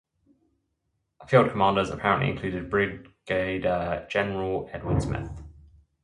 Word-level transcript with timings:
Field 1.27 1.51
commanders 1.51 1.91
apparently 1.91 2.27
included 2.31 2.71
Brigadier 2.71 4.07
General 4.09 4.67
Edward 4.73 5.03
Smith. 5.03 5.29